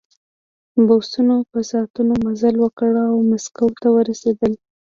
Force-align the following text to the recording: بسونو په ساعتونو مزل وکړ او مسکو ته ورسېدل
بسونو 0.87 1.35
په 1.51 1.59
ساعتونو 1.69 2.13
مزل 2.25 2.55
وکړ 2.59 2.91
او 3.09 3.15
مسکو 3.29 3.67
ته 3.81 3.87
ورسېدل 3.95 4.51